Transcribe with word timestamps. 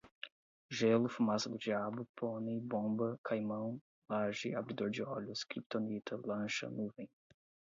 gelo, 0.69 1.07
fumaça 1.09 1.47
do 1.47 1.59
diabo, 1.59 2.07
pônei, 2.15 2.59
bomba, 2.59 3.19
caimão, 3.23 3.79
laje, 4.09 4.55
abridor 4.55 4.89
de 4.89 5.03
olhos, 5.03 5.43
kryptonita, 5.43 6.19
lancha, 6.25 6.67
nuvem 6.71 7.07